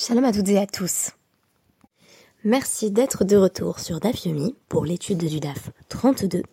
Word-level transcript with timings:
Shalom 0.00 0.22
à 0.22 0.32
toutes 0.32 0.48
et 0.50 0.58
à 0.58 0.66
tous. 0.68 1.10
Merci 2.44 2.92
d'être 2.92 3.24
de 3.24 3.36
retour 3.36 3.80
sur 3.80 3.98
DAF 3.98 4.26
Yomi 4.26 4.54
pour 4.68 4.84
l'étude 4.84 5.18
du 5.18 5.40
DAF 5.40 5.70
32 5.88 6.44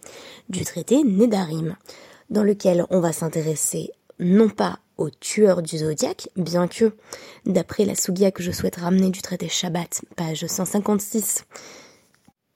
du 0.50 0.66
traité 0.66 1.04
Nedarim, 1.04 1.76
dans 2.32 2.42
lequel 2.42 2.88
on 2.90 3.00
va 3.02 3.14
s'intéresser 3.14 3.92
non 4.18 4.50
pas 4.50 4.80
au 4.98 5.12
tueur 5.12 5.62
du 5.62 5.78
zodiaque, 5.78 6.30
bien 6.36 6.68
que, 6.68 6.96
d'après 7.46 7.86
la 7.86 7.94
sougia 7.94 8.32
que 8.32 8.42
je 8.42 8.52
souhaite 8.52 8.78
ramener 8.78 9.12
du 9.12 9.22
traité 9.22 9.48
Shabbat, 9.48 10.02
page 10.16 10.48
156, 10.48 11.46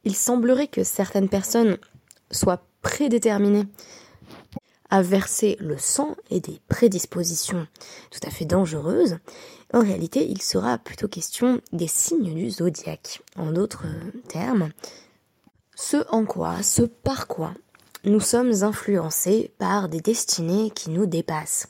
il 0.06 0.16
semblerait 0.16 0.70
que 0.70 0.84
certaines 0.84 1.30
personnes 1.30 1.78
soient 2.32 2.64
prédéterminées 2.82 3.68
à 4.90 5.04
verser 5.04 5.56
le 5.60 5.78
sang 5.78 6.16
et 6.32 6.40
des 6.40 6.60
prédispositions 6.68 7.68
tout 8.10 8.22
à 8.24 8.32
fait 8.32 8.46
dangereuses, 8.46 9.20
en 9.74 9.82
réalité, 9.82 10.26
il 10.28 10.42
sera 10.42 10.78
plutôt 10.78 11.08
question 11.08 11.62
des 11.72 11.88
signes 11.88 12.34
du 12.34 12.50
zodiaque. 12.50 13.22
En 13.36 13.52
d'autres 13.52 13.86
termes, 14.28 14.70
ce 15.76 15.98
en 16.10 16.26
quoi, 16.26 16.64
ce 16.64 16.82
par 16.82 17.28
quoi 17.28 17.54
nous 18.06 18.22
sommes 18.22 18.64
influencés 18.64 19.52
par 19.58 19.90
des 19.90 20.00
destinées 20.00 20.72
qui 20.72 20.90
nous 20.90 21.06
dépassent. 21.06 21.68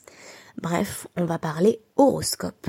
Bref, 0.62 1.08
on 1.16 1.24
va 1.24 1.40
parler 1.40 1.80
horoscope. 1.96 2.68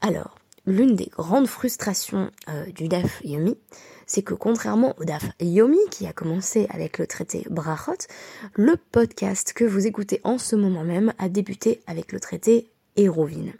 Alors, 0.00 0.38
l'une 0.64 0.96
des 0.96 1.10
grandes 1.14 1.46
frustrations 1.46 2.30
euh, 2.48 2.64
du 2.72 2.88
DAF 2.88 3.20
Yomi, 3.22 3.58
c'est 4.06 4.22
que 4.22 4.32
contrairement 4.32 4.94
au 4.98 5.04
DAF 5.04 5.24
Yomi 5.40 5.78
qui 5.90 6.06
a 6.06 6.14
commencé 6.14 6.66
avec 6.70 6.96
le 6.96 7.06
traité 7.06 7.46
Brachot, 7.50 8.06
le 8.54 8.76
podcast 8.76 9.52
que 9.52 9.64
vous 9.64 9.86
écoutez 9.86 10.22
en 10.24 10.38
ce 10.38 10.56
moment 10.56 10.84
même 10.84 11.12
a 11.18 11.28
débuté 11.28 11.82
avec 11.86 12.12
le 12.12 12.20
traité 12.20 12.70
Hérovine. 12.96 13.52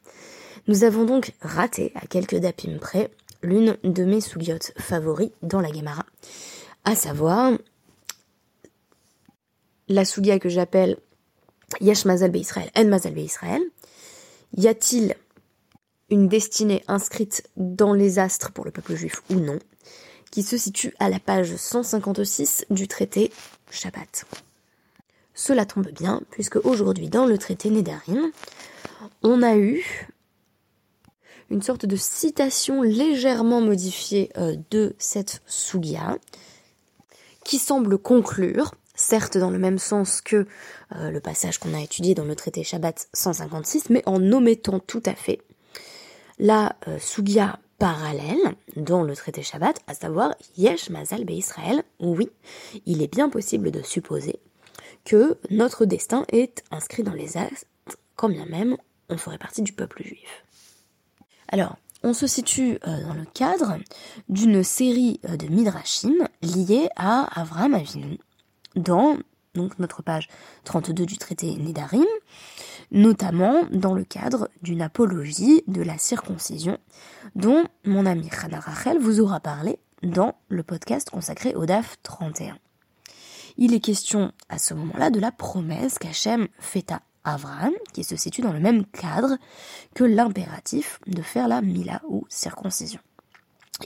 Nous 0.69 0.85
avons 0.85 1.05
donc 1.05 1.33
raté, 1.41 1.93
à 1.95 2.07
quelques 2.07 2.37
dapim 2.37 2.79
près, 2.79 3.11
l'une 3.43 3.77
de 3.83 4.05
mes 4.05 4.21
sougiotes 4.21 4.73
favoris 4.79 5.31
dans 5.43 5.61
la 5.61 5.73
Gemara, 5.73 6.05
à 6.85 6.95
savoir 6.95 7.53
la 9.89 10.05
sougia 10.05 10.39
que 10.39 10.49
j'appelle 10.49 10.97
Yesh 11.81 12.05
Mazal 12.05 12.37
Israël, 12.37 12.71
En 12.77 12.85
Mazal 12.87 13.19
Israël. 13.19 13.63
Y 14.57 14.69
a-t-il 14.69 15.15
une 16.11 16.29
destinée 16.29 16.83
inscrite 16.89 17.49
dans 17.57 17.93
les 17.93 18.19
astres 18.19 18.53
pour 18.53 18.65
le 18.65 18.71
peuple 18.71 18.97
juif 18.97 19.23
ou 19.31 19.35
non, 19.35 19.59
qui 20.31 20.43
se 20.43 20.57
situe 20.57 20.95
à 20.99 21.09
la 21.09 21.21
page 21.21 21.55
156 21.55 22.67
du 22.71 22.89
traité 22.89 23.33
Shabbat. 23.71 24.27
Cela 25.35 25.65
tombe 25.65 25.91
bien, 25.91 26.21
puisque 26.31 26.57
aujourd'hui 26.57 27.09
dans 27.09 27.27
le 27.27 27.39
traité 27.39 27.71
Nédarim, 27.71 28.31
on 29.23 29.43
a 29.43 29.57
eu 29.57 30.09
une 31.51 31.63
sorte 31.63 31.85
de 31.85 31.97
citation 31.97 32.83
légèrement 32.83 33.61
modifiée 33.61 34.31
euh, 34.39 34.57
de 34.71 34.95
cette 34.99 35.43
Sugia, 35.47 36.17
qui 37.45 37.59
semble 37.59 37.99
conclure, 37.99 38.75
certes 38.95 39.37
dans 39.37 39.51
le 39.51 39.59
même 39.59 39.79
sens 39.79 40.21
que 40.21 40.47
euh, 40.95 41.11
le 41.11 41.21
passage 41.21 41.59
qu'on 41.59 41.75
a 41.75 41.81
étudié 41.81 42.15
dans 42.15 42.25
le 42.25 42.37
traité 42.37 42.63
Shabbat 42.63 43.09
156, 43.13 43.91
mais 43.91 44.03
en 44.07 44.21
omettant 44.33 44.79
tout 44.79 45.03
à 45.05 45.15
fait 45.15 45.41
la 46.39 46.77
euh, 46.89 46.99
parallèle 47.79 48.55
dans 48.77 49.03
le 49.03 49.17
traité 49.17 49.43
Shabbat, 49.43 49.81
à 49.87 49.95
savoir 49.95 50.35
Yesh 50.57 50.91
Mazal 50.91 51.25
Be 51.25 51.31
Israël. 51.31 51.83
Oui, 51.99 52.29
il 52.87 53.03
est 53.03 53.13
bien 53.13 53.29
possible 53.29 53.71
de 53.71 53.83
supposer 53.83 54.39
que 55.05 55.39
notre 55.51 55.87
destin 55.87 56.25
est 56.31 56.63
inscrit 56.71 57.03
dans 57.03 57.15
les 57.15 57.37
astres, 57.37 57.67
quand 58.17 58.29
bien 58.29 58.47
même 58.47 58.77
on 59.09 59.17
ferait 59.17 59.39
partie 59.39 59.63
du 59.63 59.73
peuple 59.73 60.03
juif. 60.05 60.45
Alors, 61.51 61.77
on 62.05 62.15
se 62.15 62.29
situe 62.29 62.79
euh, 62.87 63.03
dans 63.03 63.15
le 63.15 63.25
cadre 63.25 63.77
d'une 64.29 64.63
série 64.63 65.21
euh, 65.29 65.37
de 65.37 65.49
midrashim 65.49 66.29
liés 66.43 66.89
à 66.97 67.29
Avram 67.39 67.75
Avinu 67.75 68.19
dans 68.77 69.19
notre 69.81 70.01
page 70.01 70.29
32 70.63 71.05
du 71.07 71.19
traité 71.19 71.57
Nedarim, 71.57 72.07
notamment 72.93 73.65
dans 73.73 73.95
le 73.95 74.05
cadre 74.05 74.49
d'une 74.63 74.81
apologie 74.81 75.65
de 75.67 75.83
la 75.83 75.99
circoncision 75.99 76.79
dont 77.35 77.65
mon 77.85 78.07
ami 78.07 78.29
Khana 78.29 78.61
Rachel 78.61 78.99
vous 79.01 79.21
aura 79.21 79.41
parlé 79.41 79.81
dans 80.05 80.37
le 80.49 80.63
podcast 80.63 81.11
consacré 81.11 81.57
au 81.57 81.67
DAF 81.67 81.97
31. 82.05 82.59
Il 83.59 83.75
est 83.75 83.81
question 83.81 84.33
à 84.49 84.59
ce 84.59 84.73
moment-là 84.75 85.11
de 85.11 85.19
la 85.19 85.33
promesse 85.33 85.99
qu'Hachem 85.99 86.47
fait 86.61 86.93
à 86.93 87.03
Abraham, 87.25 87.73
qui 87.93 88.05
se 88.05 88.17
situe 88.17 88.43
dans 88.43 88.53
le 88.53 88.61
même 88.61 88.87
cadre 88.87 89.37
que 89.95 90.05
l'impératif 90.05 91.01
de 91.07 91.23
faire 91.23 91.49
la 91.49 91.61
Mila 91.61 92.01
ou 92.09 92.25
circoncision. 92.29 93.01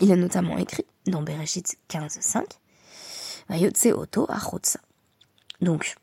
Il 0.01 0.11
est 0.11 0.17
notamment 0.17 0.57
écrit 0.59 0.87
dans 1.07 1.23
Bereshit 1.23 1.77
15.5, 1.89 2.45
Vayotse 3.49 3.87
Oto 3.87 4.27
Achotsa. 4.29 4.81
Donc, 5.61 5.97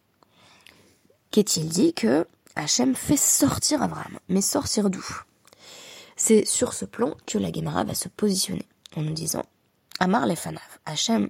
qu'est-il 1.31 1.67
dit 1.67 1.93
que 1.93 2.25
Hachem 2.55 2.95
fait 2.95 3.17
sortir 3.17 3.81
Abraham 3.81 4.19
Mais 4.29 4.41
sortir 4.41 4.89
d'où? 4.89 5.05
C'est 6.15 6.45
sur 6.45 6.73
ce 6.73 6.85
plan 6.85 7.15
que 7.25 7.37
la 7.37 7.51
Gemara 7.51 7.83
va 7.83 7.95
se 7.95 8.09
positionner, 8.09 8.67
en 8.95 9.01
nous 9.01 9.13
disant 9.13 9.43
Amar 9.99 10.25
Lefanav, 10.25 10.79
Hachem 10.85 11.29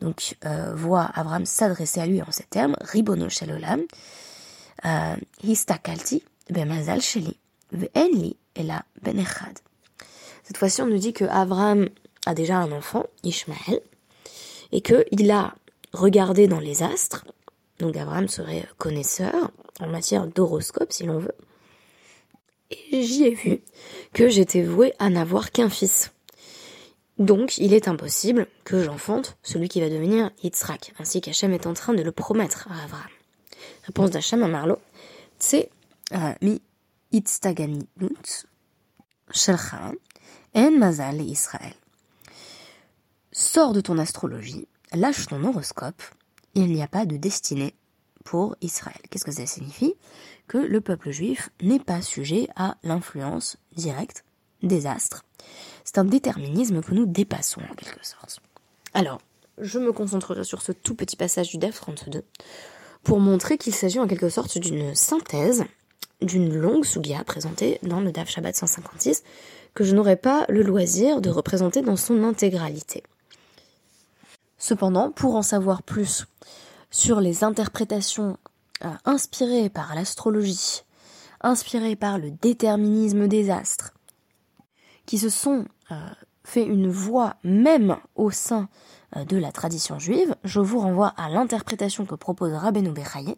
donc 0.00 0.36
euh, 0.44 0.74
voit 0.74 1.10
Abraham 1.14 1.46
s'adresser 1.46 2.00
à 2.00 2.06
lui 2.06 2.20
en 2.20 2.30
ces 2.30 2.44
termes, 2.44 2.76
Ribono 2.80 3.28
Shalolam, 3.28 3.82
ve'enli 7.72 8.36
ela 8.54 8.84
benechad. 9.02 9.58
Cette 10.44 10.58
fois-ci, 10.58 10.82
on 10.82 10.86
nous 10.86 10.98
dit 10.98 11.12
que 11.12 11.24
Abraham 11.24 11.88
a 12.26 12.34
déjà 12.34 12.58
un 12.58 12.70
enfant, 12.72 13.06
Ishmaël, 13.22 13.80
et 14.72 14.80
qu'il 14.80 15.30
a 15.30 15.54
regardé 15.92 16.46
dans 16.48 16.60
les 16.60 16.82
astres, 16.82 17.24
donc 17.78 17.96
Abraham 17.96 18.28
serait 18.28 18.66
connaisseur 18.78 19.50
en 19.80 19.88
matière 19.88 20.26
d'horoscope 20.26 20.92
si 20.92 21.04
l'on 21.04 21.18
veut, 21.18 21.34
et 22.90 23.02
j'y 23.02 23.24
ai 23.24 23.34
vu 23.34 23.60
que 24.12 24.28
j'étais 24.28 24.62
voué 24.62 24.94
à 24.98 25.10
n'avoir 25.10 25.50
qu'un 25.50 25.70
fils. 25.70 26.12
Donc, 27.18 27.58
il 27.58 27.72
est 27.74 27.86
impossible 27.86 28.48
que 28.64 28.82
j'enfante 28.82 29.36
celui 29.42 29.68
qui 29.68 29.80
va 29.80 29.88
devenir 29.88 30.30
Yitzhak, 30.42 30.94
ainsi 30.98 31.20
qu'Hachem 31.20 31.52
est 31.52 31.66
en 31.66 31.74
train 31.74 31.94
de 31.94 32.02
le 32.02 32.10
promettre 32.10 32.66
à 32.70 32.84
Abraham. 32.84 33.13
Réponse 33.86 34.10
d'Hachem 34.10 34.42
à 34.42 34.48
Marlo. 34.48 34.78
C'est 35.38 35.70
euh, 36.12 36.32
mi 36.42 36.60
shelcha 39.30 39.92
en 40.54 40.70
mazal 40.70 41.20
Israël. 41.20 41.74
Sors 43.32 43.72
de 43.72 43.80
ton 43.80 43.98
astrologie, 43.98 44.68
lâche 44.92 45.26
ton 45.26 45.42
horoscope, 45.44 46.02
il 46.54 46.72
n'y 46.72 46.82
a 46.82 46.88
pas 46.88 47.04
de 47.04 47.16
destinée 47.16 47.74
pour 48.24 48.56
Israël. 48.60 49.00
Qu'est-ce 49.10 49.24
que 49.24 49.32
ça 49.32 49.46
signifie? 49.46 49.94
Que 50.46 50.58
le 50.58 50.80
peuple 50.80 51.10
juif 51.10 51.50
n'est 51.62 51.80
pas 51.80 52.00
sujet 52.00 52.48
à 52.56 52.76
l'influence 52.82 53.56
directe 53.76 54.24
des 54.62 54.86
astres. 54.86 55.24
C'est 55.84 55.98
un 55.98 56.04
déterminisme 56.04 56.80
que 56.80 56.94
nous 56.94 57.06
dépassons 57.06 57.60
en 57.60 57.74
quelque 57.74 58.06
sorte. 58.06 58.40
Alors, 58.94 59.20
je 59.58 59.78
me 59.78 59.92
concentrerai 59.92 60.44
sur 60.44 60.62
ce 60.62 60.72
tout 60.72 60.94
petit 60.94 61.16
passage 61.16 61.50
du 61.50 61.58
DAF 61.58 61.76
32 61.76 62.24
pour 63.04 63.20
montrer 63.20 63.58
qu'il 63.58 63.74
s'agit 63.74 64.00
en 64.00 64.06
quelque 64.06 64.28
sorte 64.28 64.58
d'une 64.58 64.94
synthèse 64.94 65.64
d'une 66.22 66.54
longue 66.54 66.84
sugia 66.84 67.22
présentée 67.24 67.78
dans 67.82 68.00
le 68.00 68.12
DAF 68.12 68.30
Shabbat 68.30 68.56
156 68.56 69.22
que 69.74 69.84
je 69.84 69.94
n'aurai 69.94 70.16
pas 70.16 70.46
le 70.48 70.62
loisir 70.62 71.20
de 71.20 71.30
représenter 71.30 71.82
dans 71.82 71.96
son 71.96 72.22
intégralité. 72.24 73.02
Cependant, 74.56 75.10
pour 75.10 75.34
en 75.34 75.42
savoir 75.42 75.82
plus 75.82 76.26
sur 76.90 77.20
les 77.20 77.44
interprétations 77.44 78.38
euh, 78.84 78.88
inspirées 79.04 79.68
par 79.68 79.94
l'astrologie, 79.94 80.82
inspirées 81.40 81.96
par 81.96 82.18
le 82.18 82.30
déterminisme 82.30 83.28
des 83.28 83.50
astres, 83.50 83.92
qui 85.06 85.18
se 85.18 85.28
sont 85.28 85.66
euh, 85.90 85.96
fait 86.44 86.64
une 86.64 86.88
voix 86.88 87.36
même 87.42 87.96
au 88.14 88.30
sein 88.30 88.68
de 89.14 89.36
la 89.36 89.52
tradition 89.52 89.98
juive, 89.98 90.34
je 90.44 90.60
vous 90.60 90.80
renvoie 90.80 91.14
à 91.16 91.28
l'interprétation 91.28 92.04
que 92.04 92.14
propose 92.14 92.52
Rabbeinu 92.52 92.90
Bechaye 92.90 93.36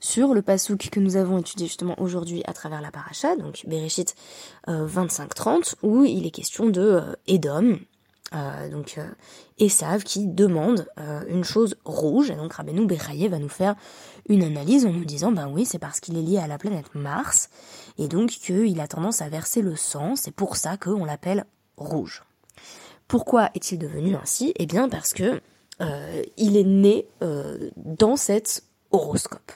sur 0.00 0.34
le 0.34 0.42
pasouk 0.42 0.88
que 0.90 1.00
nous 1.00 1.16
avons 1.16 1.38
étudié 1.38 1.66
justement 1.66 1.94
aujourd'hui 2.00 2.42
à 2.46 2.52
travers 2.52 2.80
la 2.80 2.90
paracha, 2.90 3.36
donc 3.36 3.64
Bereshit 3.66 4.14
25-30, 4.66 5.48
euh, 5.48 5.60
où 5.82 6.04
il 6.04 6.26
est 6.26 6.30
question 6.30 6.66
de 6.66 6.80
euh, 6.80 7.12
Edom, 7.26 7.78
donc 8.70 8.98
Esav 9.58 10.04
qui 10.04 10.26
demande 10.26 10.86
une 11.28 11.44
chose 11.44 11.76
rouge, 11.84 12.30
et 12.30 12.34
donc 12.34 12.54
Rabbeinu 12.54 12.86
Bechaye 12.86 13.28
va 13.28 13.38
nous 13.38 13.50
faire 13.50 13.74
une 14.26 14.42
analyse 14.42 14.86
en 14.86 14.92
nous 14.92 15.04
disant, 15.04 15.32
ben 15.32 15.50
oui, 15.52 15.66
c'est 15.66 15.78
parce 15.78 16.00
qu'il 16.00 16.16
est 16.16 16.22
lié 16.22 16.38
à 16.38 16.46
la 16.46 16.56
planète 16.56 16.94
Mars, 16.94 17.50
et 17.98 18.08
donc 18.08 18.30
qu'il 18.30 18.80
a 18.80 18.88
tendance 18.88 19.20
à 19.20 19.28
verser 19.28 19.60
le 19.60 19.76
sang, 19.76 20.16
c'est 20.16 20.34
pour 20.34 20.56
ça 20.56 20.78
qu'on 20.78 21.04
l'appelle 21.04 21.44
rouge. 21.76 22.22
Pourquoi 23.12 23.50
est-il 23.54 23.78
devenu 23.78 24.16
ainsi? 24.16 24.54
Eh 24.56 24.64
bien 24.64 24.88
parce 24.88 25.12
que 25.12 25.42
euh, 25.82 26.22
il 26.38 26.56
est 26.56 26.64
né 26.64 27.06
euh, 27.20 27.68
dans 27.76 28.16
cet 28.16 28.64
horoscope, 28.90 29.52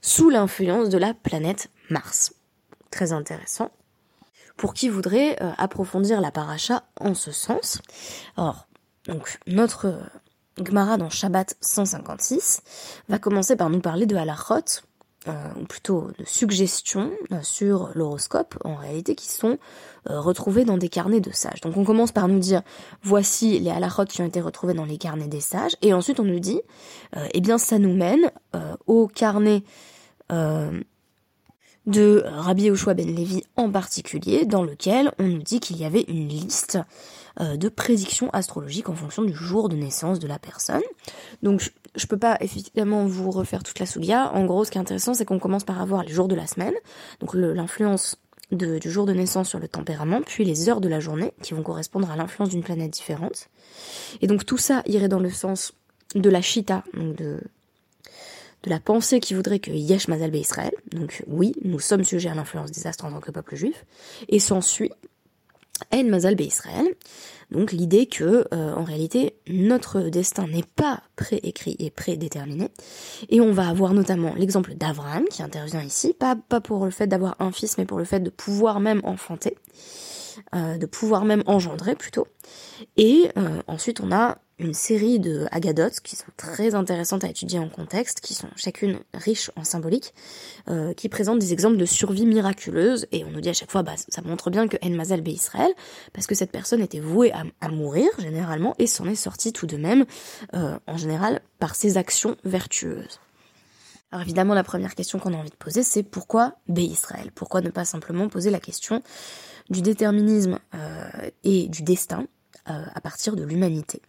sous 0.00 0.30
l'influence 0.30 0.90
de 0.90 0.98
la 0.98 1.12
planète 1.12 1.70
Mars. 1.90 2.34
Très 2.92 3.10
intéressant. 3.10 3.72
pour 4.56 4.74
qui 4.74 4.88
voudrait 4.88 5.36
approfondir 5.58 6.20
la 6.20 6.30
paracha 6.30 6.84
en 7.00 7.14
ce 7.14 7.32
sens? 7.32 7.82
Or, 8.36 8.68
donc 9.08 9.40
notre 9.48 9.98
Gemara 10.64 10.96
dans 10.96 11.10
Shabbat 11.10 11.56
156 11.60 12.62
va 13.08 13.18
commencer 13.18 13.56
par 13.56 13.70
nous 13.70 13.80
parler 13.80 14.06
de 14.06 14.14
halachot, 14.14 14.54
euh, 14.54 14.93
ou 15.60 15.64
plutôt 15.64 16.08
de 16.18 16.24
suggestions 16.24 17.10
euh, 17.32 17.38
sur 17.42 17.90
l'horoscope, 17.94 18.56
en 18.64 18.74
réalité, 18.74 19.14
qui 19.14 19.30
sont 19.30 19.58
euh, 20.10 20.20
retrouvées 20.20 20.64
dans 20.64 20.76
des 20.76 20.88
carnets 20.88 21.20
de 21.20 21.32
sages. 21.32 21.60
Donc 21.60 21.76
on 21.76 21.84
commence 21.84 22.12
par 22.12 22.28
nous 22.28 22.38
dire, 22.38 22.62
voici 23.02 23.58
les 23.58 23.70
halachot 23.70 24.04
qui 24.04 24.20
ont 24.22 24.26
été 24.26 24.40
retrouvés 24.40 24.74
dans 24.74 24.84
les 24.84 24.98
carnets 24.98 25.28
des 25.28 25.40
sages, 25.40 25.76
et 25.82 25.92
ensuite 25.92 26.20
on 26.20 26.24
nous 26.24 26.40
dit, 26.40 26.60
eh 27.32 27.40
bien 27.40 27.58
ça 27.58 27.78
nous 27.78 27.94
mène 27.94 28.30
au 28.86 29.06
carnet 29.06 29.62
de 31.86 32.24
Rabbi 32.26 32.64
Yoshua 32.64 32.94
ben 32.94 33.14
Levi 33.14 33.42
en 33.56 33.70
particulier, 33.70 34.46
dans 34.46 34.64
lequel 34.64 35.12
on 35.18 35.24
nous 35.24 35.42
dit 35.42 35.60
qu'il 35.60 35.76
y 35.76 35.84
avait 35.84 36.04
une 36.08 36.28
liste 36.28 36.78
euh, 37.40 37.56
de 37.56 37.68
prédictions 37.68 38.30
astrologiques 38.30 38.88
en 38.88 38.94
fonction 38.94 39.22
du 39.22 39.34
jour 39.34 39.68
de 39.68 39.76
naissance 39.76 40.18
de 40.18 40.26
la 40.26 40.38
personne. 40.38 40.82
Donc 41.42 41.72
je 41.94 42.06
peux 42.06 42.16
pas 42.16 42.38
effectivement 42.40 43.06
vous 43.06 43.30
refaire 43.30 43.62
toute 43.62 43.78
la 43.78 43.86
soulia. 43.86 44.32
En 44.32 44.44
gros, 44.44 44.64
ce 44.64 44.70
qui 44.70 44.78
est 44.78 44.80
intéressant, 44.80 45.14
c'est 45.14 45.24
qu'on 45.24 45.38
commence 45.38 45.64
par 45.64 45.80
avoir 45.80 46.02
les 46.04 46.12
jours 46.12 46.28
de 46.28 46.34
la 46.34 46.46
semaine, 46.46 46.74
donc 47.20 47.34
l'influence 47.34 48.16
du 48.50 48.90
jour 48.90 49.06
de 49.06 49.12
naissance 49.12 49.48
sur 49.48 49.58
le 49.58 49.68
tempérament, 49.68 50.20
puis 50.24 50.44
les 50.44 50.68
heures 50.68 50.80
de 50.80 50.88
la 50.88 51.00
journée, 51.00 51.32
qui 51.42 51.54
vont 51.54 51.62
correspondre 51.62 52.10
à 52.10 52.16
l'influence 52.16 52.50
d'une 52.50 52.62
planète 52.62 52.90
différente. 52.90 53.48
Et 54.20 54.26
donc 54.26 54.46
tout 54.46 54.58
ça 54.58 54.82
irait 54.86 55.08
dans 55.08 55.18
le 55.18 55.30
sens 55.30 55.72
de 56.14 56.30
la 56.30 56.40
Shita, 56.40 56.84
donc 56.94 57.16
de 57.16 57.40
de 58.64 58.70
la 58.70 58.80
pensée 58.80 59.20
qui 59.20 59.34
voudrait 59.34 59.58
que 59.58 59.70
Yesh 59.70 60.08
Mazal 60.08 60.34
Israël, 60.34 60.72
donc 60.92 61.22
oui, 61.26 61.54
nous 61.62 61.78
sommes 61.78 62.04
sujets 62.04 62.30
à 62.30 62.34
l'influence 62.34 62.70
des 62.70 62.86
astres 62.86 63.04
en 63.04 63.10
tant 63.10 63.20
que 63.20 63.30
peuple 63.30 63.56
juif, 63.56 63.84
et 64.28 64.38
s'ensuit 64.38 64.90
En 65.92 66.04
Mazal 66.04 66.40
Israël, 66.40 66.86
donc 67.50 67.72
l'idée 67.72 68.06
que 68.06 68.46
euh, 68.52 68.74
en 68.74 68.84
réalité 68.84 69.36
notre 69.48 70.00
destin 70.00 70.46
n'est 70.46 70.64
pas 70.76 71.02
préécrit 71.16 71.76
et 71.78 71.90
prédéterminé, 71.90 72.70
et 73.28 73.40
on 73.40 73.52
va 73.52 73.68
avoir 73.68 73.92
notamment 73.92 74.34
l'exemple 74.34 74.74
d'Abraham 74.74 75.24
qui 75.26 75.42
intervient 75.42 75.82
ici, 75.82 76.14
pas, 76.14 76.36
pas 76.36 76.60
pour 76.60 76.84
le 76.86 76.90
fait 76.90 77.06
d'avoir 77.06 77.36
un 77.40 77.52
fils, 77.52 77.76
mais 77.76 77.84
pour 77.84 77.98
le 77.98 78.04
fait 78.04 78.20
de 78.20 78.30
pouvoir 78.30 78.80
même 78.80 79.02
enfanter, 79.04 79.58
euh, 80.54 80.78
de 80.78 80.86
pouvoir 80.86 81.26
même 81.26 81.42
engendrer 81.46 81.96
plutôt, 81.96 82.26
et 82.96 83.28
euh, 83.36 83.60
ensuite 83.66 84.00
on 84.00 84.10
a 84.10 84.38
une 84.58 84.74
série 84.74 85.18
de 85.18 85.46
agadotes 85.50 86.00
qui 86.00 86.14
sont 86.14 86.30
très 86.36 86.74
intéressantes 86.74 87.24
à 87.24 87.28
étudier 87.28 87.58
en 87.58 87.68
contexte, 87.68 88.20
qui 88.20 88.34
sont 88.34 88.48
chacune 88.56 89.00
riches 89.12 89.50
en 89.56 89.64
symbolique, 89.64 90.14
euh, 90.68 90.92
qui 90.94 91.08
présentent 91.08 91.40
des 91.40 91.52
exemples 91.52 91.76
de 91.76 91.84
survie 91.84 92.26
miraculeuse, 92.26 93.06
et 93.10 93.24
on 93.24 93.30
nous 93.30 93.40
dit 93.40 93.48
à 93.48 93.52
chaque 93.52 93.70
fois, 93.70 93.82
bah, 93.82 93.94
ça 93.96 94.22
montre 94.22 94.50
bien 94.50 94.68
que 94.68 94.76
En 94.82 94.90
Mazel 94.90 95.22
Be 95.22 95.28
Israël, 95.28 95.72
parce 96.12 96.26
que 96.26 96.34
cette 96.34 96.52
personne 96.52 96.80
était 96.80 97.00
vouée 97.00 97.32
à, 97.60 97.68
mourir, 97.68 98.08
généralement, 98.18 98.74
et 98.78 98.86
s'en 98.86 99.06
est 99.06 99.16
sortie 99.16 99.52
tout 99.52 99.66
de 99.66 99.76
même, 99.76 100.04
euh, 100.54 100.78
en 100.86 100.96
général, 100.96 101.40
par 101.58 101.74
ses 101.74 101.96
actions 101.96 102.36
vertueuses. 102.44 103.18
Alors 104.12 104.22
évidemment, 104.22 104.54
la 104.54 104.62
première 104.62 104.94
question 104.94 105.18
qu'on 105.18 105.34
a 105.34 105.36
envie 105.36 105.50
de 105.50 105.56
poser, 105.56 105.82
c'est 105.82 106.04
pourquoi 106.04 106.58
Be 106.68 106.80
Israël? 106.80 107.32
Pourquoi 107.34 107.60
ne 107.62 107.70
pas 107.70 107.84
simplement 107.84 108.28
poser 108.28 108.50
la 108.50 108.60
question 108.60 109.02
du 109.70 109.82
déterminisme 109.82 110.60
euh, 110.74 111.30
et 111.42 111.66
du 111.66 111.82
destin 111.82 112.28
à 112.66 113.00
partir 113.02 113.36
de 113.36 113.42
l'humanité? 113.42 114.00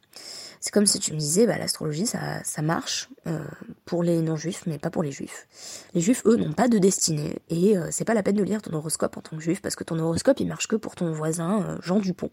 C'est 0.66 0.72
comme 0.72 0.88
si 0.88 1.00
tu 1.00 1.14
me 1.14 1.20
disais, 1.20 1.46
bah, 1.46 1.60
l'astrologie, 1.60 2.08
ça, 2.08 2.62
marche 2.64 3.10
euh, 3.28 3.38
pour 3.86 4.02
les 4.02 4.20
non-juifs, 4.22 4.64
mais 4.66 4.80
pas 4.80 4.90
pour 4.90 5.04
les 5.04 5.12
juifs. 5.12 5.48
Les 5.94 6.02
juifs, 6.02 6.24
eux, 6.26 6.38
n'ont 6.38 6.54
pas 6.54 6.68
de 6.68 6.80
destinée, 6.80 7.36
et 7.50 7.78
euh, 7.78 7.90
c'est 7.92 8.04
pas 8.04 8.16
la 8.16 8.24
peine 8.24 8.36
de 8.36 8.44
lire 8.44 8.64
ton 8.64 8.74
horoscope 8.74 9.16
en 9.16 9.22
tant 9.22 9.38
que 9.38 9.44
juif, 9.44 9.62
parce 9.62 9.76
que 9.76 9.84
ton 9.84 10.00
horoscope, 10.00 10.40
il 10.40 10.48
marche 10.48 10.66
que 10.66 10.76
pour 10.76 10.96
ton 10.96 11.12
voisin 11.12 11.62
euh, 11.62 11.78
Jean 11.84 12.00
Dupont. 12.00 12.32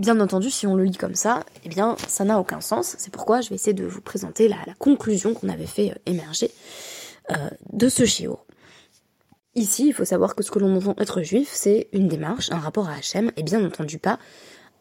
Bien 0.00 0.18
entendu, 0.18 0.50
si 0.50 0.66
on 0.66 0.74
le 0.74 0.82
lit 0.82 0.96
comme 0.96 1.14
ça, 1.14 1.44
eh 1.62 1.68
bien, 1.68 1.94
ça 2.08 2.24
n'a 2.24 2.40
aucun 2.40 2.60
sens. 2.60 2.96
C'est 2.98 3.12
pourquoi 3.12 3.40
je 3.40 3.50
vais 3.50 3.54
essayer 3.54 3.72
de 3.72 3.84
vous 3.84 4.00
présenter 4.00 4.48
la, 4.48 4.56
la 4.66 4.74
conclusion 4.74 5.32
qu'on 5.32 5.48
avait 5.48 5.66
fait 5.66 6.00
émerger 6.06 6.50
de 7.72 7.88
ce 7.88 8.04
chiot. 8.04 8.40
Ici, 9.54 9.88
il 9.88 9.92
faut 9.92 10.04
savoir 10.04 10.34
que 10.34 10.42
ce 10.42 10.50
que 10.50 10.58
l'on 10.58 10.76
entend 10.76 10.94
être 10.98 11.22
juif, 11.22 11.50
c'est 11.52 11.88
une 11.92 12.08
démarche, 12.08 12.50
un 12.50 12.58
rapport 12.58 12.88
à 12.88 12.94
Hachem, 12.94 13.32
et 13.36 13.42
bien 13.42 13.64
entendu 13.64 13.98
pas 13.98 14.18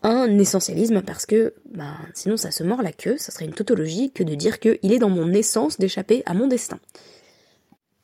un 0.04 0.38
essentialisme 0.38 1.02
parce 1.02 1.26
que 1.26 1.54
bah, 1.74 1.96
sinon 2.14 2.38
ça 2.38 2.52
se 2.52 2.64
mord 2.64 2.82
la 2.82 2.92
queue, 2.92 3.18
ça 3.18 3.32
serait 3.32 3.46
une 3.46 3.54
tautologie 3.54 4.12
que 4.12 4.24
de 4.24 4.36
dire 4.36 4.60
qu'il 4.60 4.92
est 4.92 5.00
dans 5.00 5.10
mon 5.10 5.34
essence 5.34 5.78
d'échapper 5.78 6.24
à 6.26 6.34
mon 6.34 6.48
destin. 6.48 6.80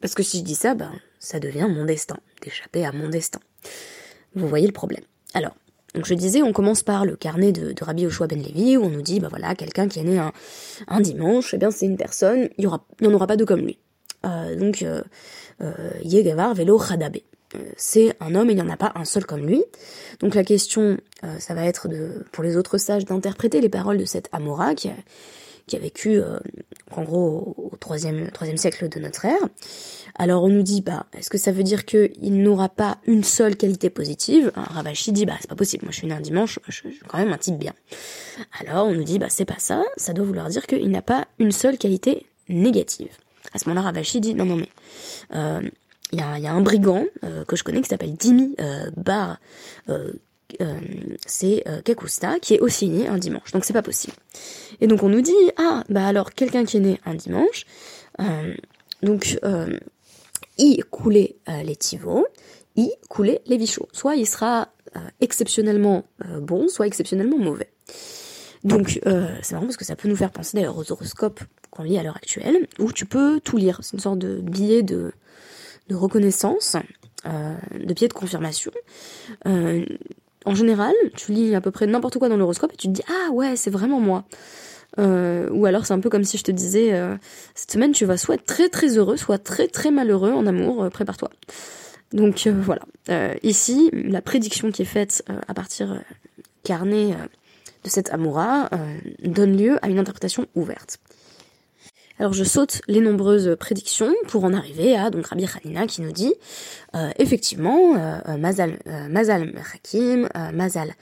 Parce 0.02 0.16
que 0.16 0.24
si 0.24 0.40
je 0.40 0.44
dis 0.44 0.56
ça, 0.56 0.76
bah, 0.76 0.92
ça 1.20 1.40
devient 1.40 1.68
mon 1.70 1.86
destin, 1.86 2.18
d'échapper 2.42 2.86
à 2.86 2.92
mon 2.92 3.10
destin. 3.10 3.40
Vous 4.36 4.48
voyez 4.48 4.68
le 4.68 4.74
problème. 4.74 5.04
Alors, 5.34 5.56
donc 5.94 6.06
je 6.06 6.14
disais, 6.16 6.42
on 6.42 6.54
commence 6.54 6.82
par 6.82 7.06
le 7.06 7.16
carnet 7.16 7.52
de, 7.52 7.74
Rabbi 7.80 8.04
Yoshua 8.04 8.28
ben 8.28 8.42
Levi, 8.42 8.78
où 8.78 8.84
on 8.84 8.90
nous 8.90 9.02
dit, 9.02 9.20
bah 9.20 9.28
voilà, 9.30 9.54
quelqu'un 9.56 9.88
qui 9.88 10.00
est 10.00 10.04
né 10.04 10.20
un, 10.88 11.02
dimanche, 11.02 11.54
eh 11.54 11.58
bien 11.58 11.72
c'est 11.72 11.86
une 11.86 11.98
personne, 11.98 12.50
il 12.58 12.68
n'y 12.68 13.08
en 13.08 13.14
aura 13.14 13.28
pas 13.28 13.38
deux 13.38 13.46
comme 13.46 13.62
lui. 13.62 13.78
Euh, 14.26 14.56
donc, 14.56 14.82
euh, 14.82 15.04
euh, 15.62 15.92
Yegavar 16.04 16.56
Velo 16.56 16.78
c'est 17.78 18.16
un 18.20 18.36
homme 18.36 18.50
et 18.50 18.54
il 18.54 18.56
n'y 18.56 18.62
en 18.62 18.70
a 18.70 18.78
pas 18.78 18.92
un 18.96 19.06
seul 19.06 19.26
comme 19.26 19.46
lui. 19.46 19.64
Donc 20.20 20.36
la 20.36 20.44
question, 20.44 20.98
euh, 21.24 21.40
ça 21.40 21.54
va 21.54 21.66
être 21.66 21.88
de, 21.88 22.26
pour 22.32 22.44
les 22.44 22.58
autres 22.58 22.78
sages 22.78 23.06
d'interpréter 23.06 23.62
les 23.62 23.70
paroles 23.70 23.98
de 23.98 24.06
cet 24.06 24.30
Amora 24.32 24.76
qui 24.76 24.90
a, 24.90 25.80
vécu 25.80 26.18
euh, 26.18 26.40
en 26.92 27.04
gros 27.04 27.56
au 27.58 27.76
troisième, 27.78 28.30
siècle 28.56 28.90
de 28.90 29.00
notre 29.00 29.26
ère. 29.26 29.50
Alors 30.16 30.44
on 30.44 30.50
nous 30.50 30.62
dit, 30.62 30.82
bah, 30.82 31.06
est-ce 31.18 31.30
que 31.30 31.38
ça 31.38 31.52
veut 31.52 31.64
dire 31.64 31.86
qu'il 31.86 32.42
n'aura 32.44 32.70
pas 32.70 32.98
une 33.08 33.24
seule 33.24 33.56
qualité 33.56 33.90
positive? 33.90 34.52
Un 34.56 34.64
Ravashi 34.64 35.12
dit, 35.12 35.26
bah 35.26 35.34
c'est 35.42 35.50
pas 35.50 35.56
possible, 35.56 35.86
moi 35.86 35.92
je 35.92 35.98
suis 35.98 36.08
né 36.08 36.14
un 36.14 36.22
dimanche, 36.22 36.60
je 36.68 36.72
suis 36.72 37.00
quand 37.08 37.18
même 37.18 37.34
un 37.34 37.38
type 37.38 37.58
bien. 37.58 37.74
Alors 38.60 38.88
on 38.88 38.94
nous 38.94 39.04
dit, 39.04 39.18
bah 39.18 39.30
c'est 39.30 39.46
pas 39.46 39.58
ça, 39.58 39.84
ça 39.98 40.14
doit 40.14 40.26
vouloir 40.26 40.50
dire 40.50 40.68
qu'il 40.68 40.92
n'a 40.92 41.02
pas 41.02 41.26
une 41.40 41.52
seule 41.52 41.78
qualité 41.80 42.28
négative. 42.50 43.10
À 43.54 43.60
ce 43.60 43.68
moment-là, 43.70 43.88
Ravashi 43.88 44.20
dit, 44.20 44.36
non 44.36 44.46
non 44.46 44.58
mais... 44.58 44.70
Euh, 45.34 45.62
il 46.14 46.20
y, 46.20 46.48
a, 46.48 46.54
un 46.54 46.62
brigand 46.62 47.06
euh, 47.24 47.44
que 47.46 47.56
je 47.56 47.64
connais 47.64 47.82
qui 47.82 47.90
s'appelle 47.90 48.14
Dimi 48.14 48.56
euh, 48.62 48.92
Bar. 48.96 49.40
Euh, 49.90 50.12
c'est 51.26 51.64
Kakusta 51.84 52.38
qui 52.40 52.54
est 52.54 52.60
aussi 52.60 52.88
né 52.88 53.08
un 53.08 53.18
dimanche, 53.18 53.52
donc 53.54 53.66
c'est 53.66 53.74
pas 53.74 53.82
possible. 53.82 54.16
Et 54.82 54.88
donc 54.88 55.02
on 55.02 55.10
nous 55.10 55.22
dit 55.22 55.34
ah 55.58 55.84
bah 55.90 56.06
alors 56.06 56.34
quelqu'un 56.34 56.64
qui 56.64 56.78
est 56.78 56.80
né 56.80 57.02
un 57.06 57.16
dimanche, 57.16 57.66
donc 59.02 59.40
il 60.60 60.84
coulait 60.86 61.38
les 61.64 61.76
tivos, 61.76 62.28
il 62.76 62.92
coulait 63.10 63.42
les 63.48 63.58
vichos. 63.58 63.88
Soit 63.94 64.16
il 64.16 64.28
sera 64.28 64.70
exceptionnellement 65.22 66.04
bon, 66.42 66.68
soit 66.68 66.86
exceptionnellement 66.86 67.40
mauvais. 67.40 67.72
Donc 68.64 69.00
c'est 69.42 69.54
marrant 69.54 69.66
parce 69.66 69.78
que 69.78 69.86
ça 69.86 69.96
peut 69.96 70.08
nous 70.08 70.16
faire 70.16 70.32
penser 70.32 70.56
d'ailleurs 70.56 70.78
aux 70.78 70.92
horoscopes 70.92 71.40
qu'on 71.72 71.82
lit 71.82 71.98
à 71.98 72.04
l'heure 72.04 72.18
actuelle, 72.18 72.68
où 72.78 72.92
tu 72.92 73.08
peux 73.08 73.40
tout 73.40 73.58
lire. 73.58 73.80
C'est 73.82 73.94
une 73.94 74.02
sorte 74.02 74.20
de 74.20 74.40
billet 74.40 74.84
de 74.84 75.14
de 75.88 75.96
reconnaissance, 75.96 76.78
euh, 77.26 77.56
de 77.80 77.94
pied 77.94 78.08
de 78.08 78.14
confirmation. 78.14 78.72
Euh, 79.48 79.86
en 80.46 80.56
général, 80.56 80.94
tu 81.16 81.32
lis 81.32 81.56
à 81.56 81.62
peu 81.62 81.72
près 81.72 81.88
n'importe 81.88 82.18
quoi 82.18 82.30
dans 82.30 82.38
l'horoscope 82.38 82.74
et 82.74 82.78
tu 82.78 82.88
te 82.88 82.94
dis 82.94 83.04
ah 83.08 83.32
ouais 83.32 83.56
c'est 83.56 83.70
vraiment 83.70 84.00
moi. 84.00 84.26
Euh, 85.00 85.50
ou 85.52 85.66
alors 85.66 85.86
c'est 85.86 85.94
un 85.94 86.00
peu 86.00 86.10
comme 86.10 86.24
si 86.24 86.38
je 86.38 86.44
te 86.44 86.52
disais 86.52 86.92
cette 87.56 87.72
semaine 87.72 87.94
tu 87.94 88.06
vas 88.06 88.18
soit 88.18 88.44
très 88.44 88.70
très 88.70 88.98
heureux, 88.98 89.18
soit 89.18 89.38
très 89.38 89.68
très 89.68 89.90
malheureux 89.90 90.32
en 90.32 90.46
amour, 90.46 90.90
prépare-toi. 90.90 91.30
Donc 92.12 92.48
voilà. 92.48 92.84
ici, 93.42 93.90
la 93.94 94.22
prédiction 94.22 94.72
qui 94.72 94.82
est 94.82 94.86
faite 94.86 95.24
à 95.48 95.54
partir 95.54 96.02
carnet 96.64 97.16
de 97.84 97.90
cette 97.90 98.14
amoura 98.14 98.70
donne 99.24 99.58
lieu 99.58 99.78
à 99.82 99.88
une 99.88 99.98
interprétation 99.98 100.46
ouverte. 100.56 101.00
Alors 102.20 102.34
je 102.34 102.44
saute 102.44 102.82
les 102.88 103.00
nombreuses 103.00 103.56
prédictions 103.60 104.14
pour 104.28 104.44
en 104.44 104.54
arriver 104.54 104.96
à 104.96 105.10
donc 105.10 105.26
Rabbi 105.26 105.46
Hanina 105.46 105.88
qui 105.88 106.02
nous 106.02 106.12
dit 106.12 106.34
euh, 106.96 107.10
effectivement 107.18 107.96
euh, 107.96 108.20
euh, 108.30 108.38
Mazal 108.38 108.78
Mazal 109.10 109.52
Hakim, 109.74 110.30
Mazal 110.54 110.94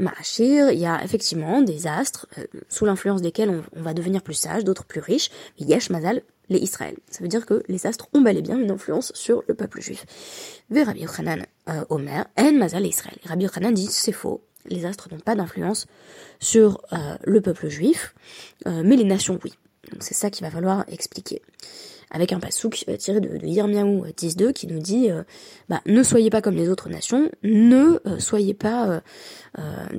Ma'ashir, 0.00 0.72
il 0.72 0.78
y 0.78 0.86
a 0.86 1.04
effectivement 1.04 1.62
des 1.62 1.86
astres 1.86 2.26
sous 2.68 2.84
l'influence 2.84 3.22
desquels 3.22 3.62
on, 3.76 3.82
va 3.82 3.94
devenir 3.94 4.22
plus 4.22 4.34
sage, 4.34 4.64
d'autres 4.64 4.84
plus 4.84 5.00
riches, 5.00 5.30
Yesh 5.58 5.90
Mazal 5.90 6.22
les 6.48 6.58
Israël. 6.58 6.96
Ça 7.10 7.22
veut 7.22 7.28
dire 7.28 7.46
que 7.46 7.62
les 7.68 7.86
astres 7.86 8.08
ont 8.12 8.20
bel 8.20 8.36
et 8.36 8.42
bien 8.42 8.58
une 8.58 8.72
influence 8.72 9.12
sur 9.14 9.44
le 9.46 9.54
peuple 9.54 9.80
juif. 9.80 10.04
Rabbi 10.74 11.02
Yochanan 11.02 11.44
Omer, 11.90 12.26
En 12.36 12.52
Mazal 12.52 12.86
Israël. 12.86 13.18
Rabbi 13.24 13.44
Yochanan 13.44 13.72
dit 13.72 13.88
c'est 13.88 14.10
faux, 14.10 14.42
les 14.66 14.84
astres 14.84 15.08
n'ont 15.12 15.20
pas 15.20 15.36
d'influence 15.36 15.86
sur 16.40 16.82
le 17.22 17.40
peuple 17.40 17.68
juif, 17.68 18.14
mais 18.66 18.96
les 18.96 19.04
nations 19.04 19.38
oui. 19.44 19.52
Donc 19.90 20.02
c'est 20.02 20.14
ça 20.14 20.30
qu'il 20.30 20.44
va 20.44 20.50
falloir 20.50 20.84
expliquer. 20.88 21.42
Avec 22.12 22.32
un 22.32 22.40
pasouk 22.40 22.84
euh, 22.88 22.96
tiré 22.96 23.20
de, 23.20 23.38
de 23.38 23.46
Yirmiyahu 23.46 24.02
10.2 24.16 24.42
euh, 24.42 24.52
qui 24.52 24.66
nous 24.66 24.80
dit 24.80 25.10
euh, 25.10 25.22
bah, 25.68 25.80
ne 25.86 26.02
soyez 26.02 26.28
pas 26.28 26.42
comme 26.42 26.56
les 26.56 26.68
autres 26.68 26.88
nations, 26.88 27.30
ne 27.44 28.00
soyez 28.18 28.54
pas 28.54 29.00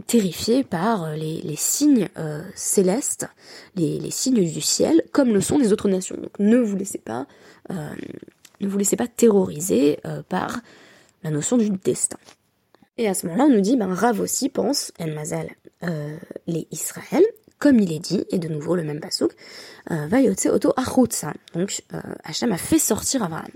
terrifiés 0.08 0.64
par 0.64 1.16
les, 1.16 1.56
signes 1.56 2.10
célestes, 2.56 3.28
les, 3.76 4.12
signes 4.12 4.44
du 4.44 4.62
ciel, 4.62 5.04
comme 5.12 5.34
le 5.34 5.42
sont 5.42 5.58
les 5.58 5.72
autres 5.72 5.90
nations. 5.90 6.16
Donc 6.16 6.38
ne 6.40 6.58
vous 6.58 6.76
laissez 6.76 7.00
pas, 7.00 7.28
ne 7.70 8.68
vous 8.68 8.78
laissez 8.78 8.98
pas 8.98 9.08
terroriser 9.08 10.00
par 10.30 10.60
la 11.24 11.32
notion 11.32 11.58
du 11.58 11.70
destin. 11.70 12.18
Et 12.98 13.08
à 13.08 13.14
ce 13.14 13.26
moment-là, 13.26 13.46
on 13.46 13.50
nous 13.50 13.62
dit, 13.62 13.78
ben 13.78 13.94
Rav 13.94 14.20
aussi 14.20 14.50
pense, 14.50 14.92
El 15.00 15.14
Mazal, 15.14 15.50
euh, 15.84 16.16
les 16.46 16.68
Israël, 16.72 17.24
comme 17.62 17.80
il 17.80 17.94
est 17.94 18.00
dit, 18.00 18.26
et 18.32 18.40
de 18.40 18.50
nouveau 18.50 18.76
le 18.76 18.84
même 18.84 19.00
pasouk, 19.00 19.32
euh, 19.92 20.08
Vayotse 20.08 20.48
Oto 20.48 20.74
Achutsa. 20.76 21.32
Donc 21.54 21.84
euh, 21.94 22.00
Hachem 22.24 22.52
a 22.52 22.58
fait 22.58 22.80
sortir 22.80 23.24
Abraham. 23.24 23.52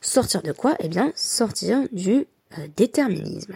Sortir 0.00 0.40
de 0.42 0.52
quoi? 0.52 0.76
Eh 0.78 0.88
bien, 0.88 1.12
sortir 1.16 1.80
du 1.90 2.12
euh, 2.12 2.66
déterminisme. 2.76 3.54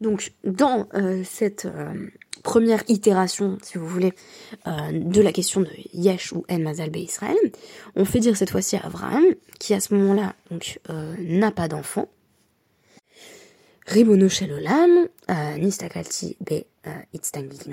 Donc, 0.00 0.32
dans 0.44 0.88
euh, 0.94 1.22
cette 1.24 1.66
première 2.42 2.82
itération, 2.88 3.58
si 3.62 3.78
vous 3.78 3.86
voulez, 3.86 4.12
de 4.66 5.20
la 5.22 5.32
question 5.32 5.62
de 5.62 5.70
Yesh 5.94 6.32
ou 6.32 6.44
En 6.50 6.58
Mazal 6.58 6.94
Israël, 6.96 7.36
on 7.96 8.04
fait 8.04 8.20
dire 8.20 8.36
cette 8.36 8.50
fois-ci 8.50 8.76
à 8.76 8.84
Abraham, 8.84 9.24
qui 9.58 9.72
à 9.72 9.80
ce 9.80 9.94
moment-là 9.94 10.34
donc 10.50 10.78
n'a 11.18 11.50
pas 11.50 11.68
d'enfant. 11.68 12.08
Ribono 13.86 14.28
Shelolam, 14.28 15.08
Nistakalti 15.58 16.36
Be 16.40 16.64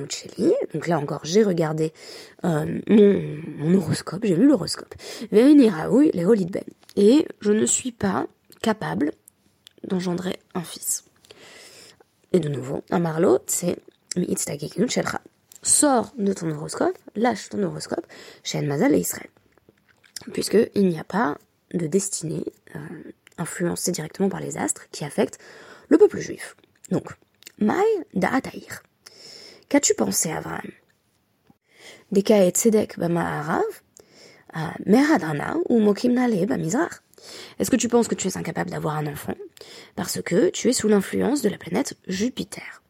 Sheli. 0.09 0.53
Donc 0.73 0.87
là 0.87 0.99
encore, 0.99 1.21
j'ai 1.23 1.43
regardé 1.43 1.93
mon, 2.43 2.81
mon, 2.87 3.75
horoscope, 3.75 4.21
j'ai 4.23 4.35
lu 4.35 4.47
l'horoscope. 4.47 4.93
Ve'eniraoui 5.31 6.11
le 6.13 6.45
Ben. 6.45 6.63
Et 6.95 7.25
je 7.39 7.51
ne 7.51 7.65
suis 7.65 7.91
pas 7.91 8.27
capable 8.61 9.11
d'engendrer 9.87 10.39
un 10.53 10.63
fils. 10.63 11.05
Et 12.33 12.39
de 12.39 12.49
nouveau, 12.49 12.83
un 12.89 12.99
marlot, 12.99 13.39
c'est 13.47 13.77
Sors 15.63 16.11
de 16.17 16.33
ton 16.33 16.49
horoscope, 16.51 16.97
lâche 17.15 17.49
ton 17.49 17.61
horoscope 17.63 18.05
chez 18.43 18.61
Mazal 18.61 18.95
et 18.95 18.99
Israël. 18.99 19.29
Puisqu'il 20.33 20.87
n'y 20.87 20.99
a 20.99 21.03
pas 21.03 21.37
de 21.73 21.87
destinée 21.87 22.45
euh, 22.75 22.79
influencée 23.41 23.91
directement 23.91 24.29
par 24.29 24.39
les 24.39 24.57
astres 24.57 24.88
qui 24.91 25.03
affecte 25.03 25.39
le 25.89 25.98
peuple 25.98 26.19
juif. 26.19 26.55
Donc, 26.89 27.07
Mai 27.60 27.86
da'ataïr. 28.13 28.81
Qu'as-tu 29.69 29.93
pensé, 29.93 30.31
Abraham 30.31 30.71
Deka 32.12 32.45
et 32.45 32.51
tzedek 32.51 32.98
b'ma'arav, 33.00 33.63
meradrana 34.86 35.55
ou 35.69 35.79
mokim 35.79 36.13
nale 36.13 36.45
b'mizrach. 36.45 37.01
Est-ce 37.60 37.69
que 37.69 37.75
tu 37.75 37.88
penses 37.88 38.07
que 38.07 38.15
tu 38.15 38.27
es 38.27 38.38
incapable 38.38 38.71
d'avoir 38.71 38.98
un 38.98 39.07
enfant 39.07 39.36
parce 39.95 40.21
que 40.21 40.50
tu 40.50 40.69
es 40.69 40.74
sous 40.74 40.88
l'influence 40.88 41.41
de 41.41 41.50
la 41.50 41.57
planète 41.57 41.95
Jupiter? 42.07 42.81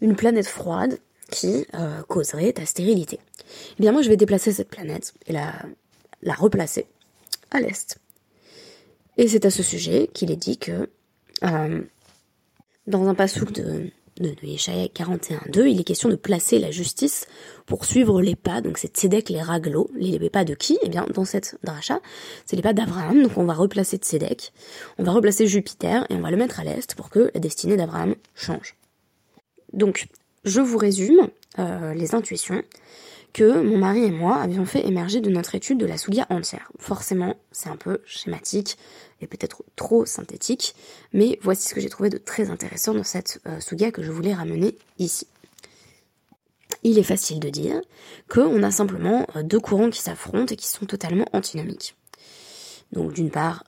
Une 0.00 0.16
planète 0.16 0.46
froide 0.46 0.98
qui 1.30 1.66
euh, 1.74 2.02
causerait 2.08 2.52
ta 2.52 2.66
stérilité. 2.66 3.20
Eh 3.78 3.82
bien 3.82 3.92
moi 3.92 4.02
je 4.02 4.08
vais 4.08 4.16
déplacer 4.16 4.52
cette 4.52 4.70
planète 4.70 5.14
et 5.26 5.32
la, 5.32 5.52
la 6.22 6.34
replacer 6.34 6.86
à 7.50 7.60
l'est. 7.60 7.98
Et 9.16 9.28
c'est 9.28 9.44
à 9.44 9.50
ce 9.50 9.62
sujet 9.62 10.08
qu'il 10.12 10.30
est 10.30 10.36
dit 10.36 10.58
que 10.58 10.88
euh, 11.44 11.82
dans 12.86 13.08
un 13.08 13.14
passouk 13.14 13.52
de 13.52 13.90
de, 14.20 14.28
de 14.28 14.46
Yeshaya 14.46 14.86
41.2, 14.86 15.66
il 15.66 15.80
est 15.80 15.84
question 15.84 16.08
de 16.08 16.16
placer 16.16 16.58
la 16.58 16.70
justice 16.70 17.26
pour 17.66 17.84
suivre 17.84 18.20
les 18.20 18.36
pas, 18.36 18.60
donc 18.60 18.78
c'est 18.78 18.96
Tzedek 18.96 19.28
les 19.30 19.42
raglos, 19.42 19.90
les 19.94 20.30
pas 20.30 20.44
de 20.44 20.54
qui? 20.54 20.78
Eh 20.82 20.88
bien, 20.88 21.06
dans 21.14 21.24
cette 21.24 21.58
dracha, 21.62 22.00
c'est 22.44 22.56
les 22.56 22.62
pas 22.62 22.72
d'Abraham, 22.72 23.22
donc 23.22 23.36
on 23.36 23.44
va 23.44 23.54
replacer 23.54 23.96
Tzedek, 23.96 24.52
on 24.98 25.04
va 25.04 25.12
replacer 25.12 25.46
Jupiter, 25.46 26.06
et 26.10 26.14
on 26.14 26.20
va 26.20 26.30
le 26.30 26.36
mettre 26.36 26.60
à 26.60 26.64
l'est 26.64 26.94
pour 26.94 27.10
que 27.10 27.30
la 27.34 27.40
destinée 27.40 27.76
d'Abraham 27.76 28.14
change. 28.34 28.76
Donc, 29.72 30.08
je 30.44 30.60
vous 30.60 30.76
résume 30.76 31.28
euh, 31.58 31.94
les 31.94 32.14
intuitions 32.14 32.62
que 33.32 33.62
mon 33.62 33.78
mari 33.78 34.04
et 34.04 34.10
moi 34.10 34.36
avions 34.36 34.66
fait 34.66 34.86
émerger 34.86 35.20
de 35.20 35.30
notre 35.30 35.54
étude 35.54 35.78
de 35.78 35.86
la 35.86 35.96
Sougia 35.96 36.26
entière. 36.30 36.70
Forcément, 36.78 37.36
c'est 37.50 37.68
un 37.68 37.76
peu 37.76 38.00
schématique 38.04 38.76
et 39.20 39.26
peut-être 39.26 39.64
trop 39.76 40.04
synthétique, 40.04 40.74
mais 41.12 41.38
voici 41.42 41.68
ce 41.68 41.74
que 41.74 41.80
j'ai 41.80 41.88
trouvé 41.88 42.10
de 42.10 42.18
très 42.18 42.50
intéressant 42.50 42.94
dans 42.94 43.04
cette 43.04 43.40
euh, 43.46 43.90
que 43.90 44.02
je 44.02 44.12
voulais 44.12 44.34
ramener 44.34 44.76
ici. 44.98 45.26
Il 46.82 46.98
est 46.98 47.04
facile 47.04 47.38
de 47.38 47.48
dire 47.48 47.80
qu'on 48.28 48.62
a 48.62 48.70
simplement 48.70 49.26
euh, 49.36 49.42
deux 49.42 49.60
courants 49.60 49.90
qui 49.90 50.00
s'affrontent 50.00 50.52
et 50.52 50.56
qui 50.56 50.66
sont 50.66 50.86
totalement 50.86 51.26
antinomiques. 51.32 51.96
Donc 52.92 53.12
d'une 53.12 53.30
part, 53.30 53.64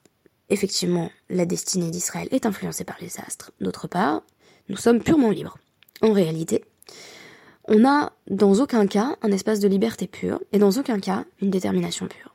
effectivement, 0.50 1.10
la 1.30 1.46
destinée 1.46 1.90
d'Israël 1.90 2.28
est 2.32 2.46
influencée 2.46 2.84
par 2.84 2.96
les 3.00 3.18
astres. 3.20 3.52
D'autre 3.60 3.88
part, 3.88 4.22
nous 4.68 4.76
sommes 4.76 5.00
purement 5.00 5.30
libres. 5.30 5.58
En 6.02 6.12
réalité, 6.12 6.64
on 7.66 7.78
n'a 7.80 8.12
dans 8.28 8.60
aucun 8.60 8.86
cas 8.86 9.16
un 9.22 9.32
espace 9.32 9.60
de 9.60 9.68
liberté 9.68 10.06
pure 10.06 10.40
et 10.52 10.58
dans 10.58 10.72
aucun 10.72 11.00
cas 11.00 11.24
une 11.40 11.50
détermination 11.50 12.06
pure. 12.06 12.32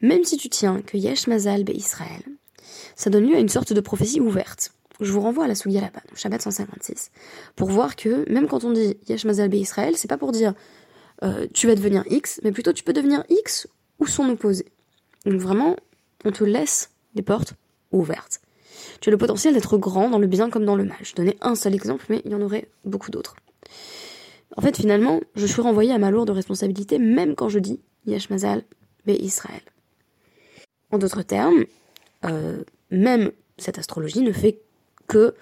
Même 0.00 0.24
si 0.24 0.36
tu 0.36 0.48
tiens 0.48 0.82
que 0.82 0.96
Yesh 0.96 1.26
Mazal 1.26 1.64
Be 1.64 1.70
Israël, 1.70 2.22
ça 2.94 3.10
donne 3.10 3.26
lieu 3.26 3.36
à 3.36 3.40
une 3.40 3.48
sorte 3.48 3.72
de 3.72 3.80
prophétie 3.80 4.20
ouverte. 4.20 4.72
Je 5.00 5.12
vous 5.12 5.20
renvoie 5.20 5.44
à 5.44 5.48
la 5.48 5.54
Sougia 5.54 5.80
là-bas, 5.80 6.02
Shabbat 6.14 6.40
156, 6.40 7.10
pour 7.54 7.68
voir 7.68 7.96
que 7.96 8.30
même 8.30 8.48
quand 8.48 8.64
on 8.64 8.72
dit 8.72 8.96
Yesh 9.08 9.24
Mazal 9.24 9.48
Be 9.48 9.54
Israël, 9.54 9.96
c'est 9.96 10.08
pas 10.08 10.18
pour 10.18 10.32
dire 10.32 10.54
euh, 11.22 11.46
tu 11.52 11.66
vas 11.66 11.74
devenir 11.74 12.04
X, 12.08 12.40
mais 12.44 12.52
plutôt 12.52 12.72
tu 12.72 12.82
peux 12.82 12.92
devenir 12.92 13.24
X 13.28 13.68
ou 13.98 14.06
son 14.06 14.28
opposé. 14.28 14.66
Donc 15.24 15.40
vraiment, 15.40 15.76
on 16.24 16.32
te 16.32 16.44
laisse 16.44 16.90
des 17.14 17.22
portes 17.22 17.54
ouvertes. 17.92 18.40
Tu 19.00 19.10
as 19.10 19.12
le 19.12 19.18
potentiel 19.18 19.54
d'être 19.54 19.78
grand 19.78 20.10
dans 20.10 20.18
le 20.18 20.26
bien 20.26 20.50
comme 20.50 20.64
dans 20.64 20.76
le 20.76 20.84
mal. 20.84 20.98
Je 21.02 21.14
donnais 21.14 21.36
un 21.40 21.54
seul 21.54 21.74
exemple, 21.74 22.06
mais 22.08 22.22
il 22.24 22.32
y 22.32 22.34
en 22.34 22.42
aurait 22.42 22.68
beaucoup 22.84 23.10
d'autres. 23.10 23.36
En 24.56 24.62
fait, 24.62 24.76
finalement, 24.76 25.20
je 25.34 25.46
suis 25.46 25.60
renvoyée 25.60 25.92
à 25.92 25.98
ma 25.98 26.10
lourde 26.10 26.30
responsabilité 26.30 26.98
même 26.98 27.34
quand 27.34 27.48
je 27.48 27.58
dis 27.58 27.80
Yesh 28.06 28.30
Mazal 28.30 28.62
Be 29.06 29.10
Israël. 29.10 29.62
En 30.90 30.98
d'autres 30.98 31.22
termes, 31.22 31.64
euh, 32.24 32.62
même 32.90 33.32
cette 33.58 33.78
astrologie 33.78 34.20
ne 34.20 34.32
fait 34.32 34.60
que 35.08 35.18
euh, 35.18 35.34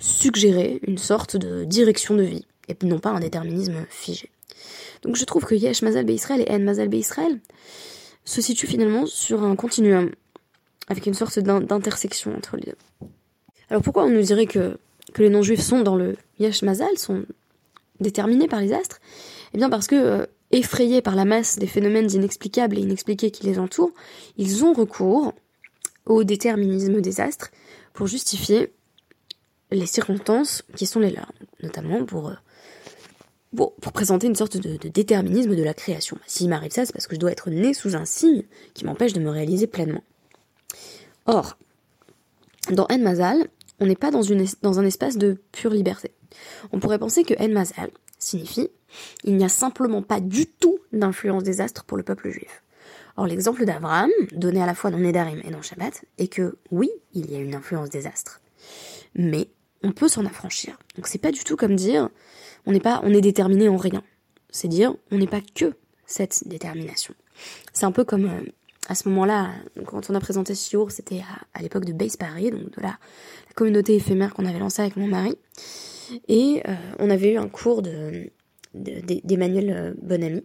suggérer 0.00 0.80
une 0.86 0.98
sorte 0.98 1.36
de 1.36 1.64
direction 1.64 2.14
de 2.14 2.22
vie, 2.22 2.46
et 2.68 2.76
non 2.84 2.98
pas 2.98 3.10
un 3.10 3.20
déterminisme 3.20 3.86
figé. 3.90 4.30
Donc 5.02 5.16
je 5.16 5.24
trouve 5.24 5.44
que 5.44 5.54
Yesh 5.54 5.82
Mazal 5.82 6.08
Israël 6.10 6.44
et 6.46 6.52
En 6.52 6.60
Mazal 6.60 6.92
Israël 6.94 7.40
se 8.24 8.40
situent 8.40 8.66
finalement 8.66 9.06
sur 9.06 9.42
un 9.42 9.56
continuum, 9.56 10.10
avec 10.88 11.06
une 11.06 11.14
sorte 11.14 11.38
d'intersection 11.38 12.36
entre 12.36 12.56
les 12.56 12.66
deux. 12.66 13.08
Alors 13.70 13.82
pourquoi 13.82 14.04
on 14.04 14.10
nous 14.10 14.22
dirait 14.22 14.46
que, 14.46 14.76
les 15.18 15.28
non-juifs 15.28 15.60
sont 15.60 15.80
dans 15.80 15.96
le 15.96 16.16
Yesh 16.38 16.62
Mazal, 16.62 16.96
déterminés 18.02 18.48
par 18.48 18.60
les 18.60 18.72
astres 18.72 19.00
Eh 19.54 19.58
bien 19.58 19.70
parce 19.70 19.86
que, 19.86 19.94
euh, 19.94 20.26
effrayés 20.50 21.00
par 21.00 21.16
la 21.16 21.24
masse 21.24 21.58
des 21.58 21.66
phénomènes 21.66 22.10
inexplicables 22.12 22.78
et 22.78 22.82
inexpliqués 22.82 23.30
qui 23.30 23.46
les 23.46 23.58
entourent, 23.58 23.92
ils 24.36 24.64
ont 24.64 24.72
recours 24.72 25.32
au 26.06 26.24
déterminisme 26.24 27.00
des 27.00 27.20
astres 27.20 27.50
pour 27.94 28.06
justifier 28.06 28.72
les 29.70 29.86
circonstances 29.86 30.62
qui 30.76 30.86
sont 30.86 31.00
les 31.00 31.10
leurs, 31.10 31.32
notamment 31.62 32.04
pour, 32.04 32.28
euh, 32.28 33.66
présenter 33.94 34.26
une 34.26 34.36
sorte 34.36 34.56
de, 34.56 34.76
déterminisme 34.88 35.54
de 35.54 35.62
la 35.62 35.74
création. 35.74 36.18
S'il 36.26 36.48
m'arrive 36.48 36.72
ça, 36.72 36.84
c'est 36.84 36.92
parce 36.92 37.06
que 37.06 37.14
je 37.14 37.20
dois 37.20 37.32
être 37.32 37.50
né 37.50 37.74
sous 37.74 37.96
un 37.96 38.04
signe 38.04 38.42
qui 38.74 38.84
m'empêche 38.84 39.12
de 39.12 39.20
me 39.20 39.30
réaliser 39.30 39.66
pleinement. 39.66 40.02
Or, 41.26 41.56
dans 42.70 42.86
En 42.90 42.98
Mazal, 42.98 43.48
on 43.80 43.86
n'est 43.86 43.96
pas 43.96 44.10
dans 44.10 44.78
un 44.78 44.84
espace 44.84 45.16
de 45.16 45.38
pure 45.52 45.72
liberté. 45.72 46.12
On 46.72 46.78
pourrait 46.78 46.98
penser 46.98 47.24
que 47.24 47.34
En 47.42 47.48
Mazal 47.48 47.90
signifie 48.18 48.70
il 49.24 49.36
n'y 49.36 49.44
a 49.44 49.48
simplement 49.48 50.02
pas 50.02 50.20
du 50.20 50.46
tout 50.46 50.78
d'influence 50.92 51.42
des 51.42 51.60
astres 51.60 51.84
pour 51.84 51.96
le 51.96 52.02
peuple 52.02 52.30
juif. 52.30 52.62
Or, 53.16 53.26
l'exemple 53.26 53.64
d'Abraham, 53.64 54.10
donné 54.32 54.62
à 54.62 54.66
la 54.66 54.74
fois 54.74 54.90
dans 54.90 54.98
Nedarim 54.98 55.40
et 55.44 55.50
dans 55.50 55.62
Shabbat, 55.62 56.04
est 56.18 56.28
que 56.28 56.56
oui, 56.70 56.90
il 57.14 57.30
y 57.30 57.36
a 57.36 57.38
une 57.38 57.54
influence 57.54 57.90
des 57.90 58.06
astres. 58.06 58.40
Mais 59.14 59.48
on 59.82 59.92
peut 59.92 60.08
s'en 60.08 60.24
affranchir. 60.24 60.78
Donc 60.96 61.06
c'est 61.08 61.18
pas 61.18 61.32
du 61.32 61.44
tout 61.44 61.56
comme 61.56 61.76
dire 61.76 62.08
on 62.66 62.72
n'est 62.72 62.80
pas 62.80 63.00
on 63.02 63.12
est 63.12 63.20
déterminé 63.20 63.68
en 63.68 63.76
rien. 63.76 64.02
C'est 64.50 64.68
dire 64.68 64.94
on 65.10 65.18
n'est 65.18 65.26
pas 65.26 65.40
que 65.54 65.74
cette 66.06 66.46
détermination. 66.46 67.14
C'est 67.72 67.84
un 67.84 67.92
peu 67.92 68.04
comme 68.04 68.26
euh, 68.26 68.44
à 68.88 68.94
ce 68.94 69.08
moment-là, 69.08 69.50
quand 69.86 70.10
on 70.10 70.14
a 70.14 70.20
présenté 70.20 70.54
Siour, 70.54 70.90
c'était 70.90 71.22
à, 71.54 71.62
l'époque 71.62 71.84
de 71.84 71.92
Base 71.92 72.16
Paris, 72.16 72.50
donc 72.50 72.76
de 72.76 72.82
la, 72.82 72.98
communauté 73.54 73.94
éphémère 73.94 74.32
qu'on 74.34 74.46
avait 74.46 74.58
lancée 74.58 74.82
avec 74.82 74.96
mon 74.96 75.06
mari. 75.06 75.36
Et 76.28 76.62
euh, 76.68 76.74
on 76.98 77.10
avait 77.10 77.32
eu 77.32 77.36
un 77.36 77.48
cours 77.48 77.82
de, 77.82 78.30
d'Emmanuel 78.74 79.70
euh, 79.70 79.94
Bonamy 80.00 80.42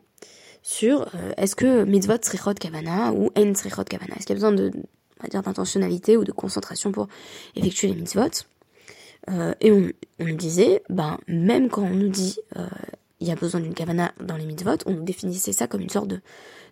sur 0.62 1.04
euh, 1.16 1.32
est-ce 1.38 1.56
que 1.56 1.86
mitzvot 1.86 2.18
srichot 2.22 2.54
kavana 2.54 3.14
ou 3.14 3.30
en 3.38 3.56
srichot 3.56 3.86
kavana? 3.86 4.16
Est-ce 4.16 4.26
qu'il 4.26 4.36
y 4.38 4.40
a 4.40 4.42
besoin 4.48 4.52
de, 4.52 4.72
dire, 5.30 5.42
d'intentionnalité 5.42 6.18
ou 6.18 6.26
de 6.26 6.32
concentration 6.32 6.92
pour 6.92 7.08
effectuer 7.56 7.88
les 7.88 7.96
mitzvot? 7.96 8.46
Et 9.60 9.72
on, 9.72 9.90
on 10.20 10.34
disait, 10.34 10.84
ben, 10.90 11.18
même 11.28 11.68
quand 11.68 11.84
on 11.84 11.96
nous 11.96 12.08
dit 12.08 12.40
il 13.20 13.28
y 13.28 13.32
a 13.32 13.36
besoin 13.36 13.62
d'une 13.62 13.74
kavana 13.74 14.14
dans 14.22 14.38
les 14.38 14.46
mitzvot, 14.46 14.78
on 14.86 14.94
définissait 14.94 15.54
ça 15.54 15.68
comme 15.68 15.82
une 15.82 15.90
sorte 15.90 16.08
de, 16.08 16.22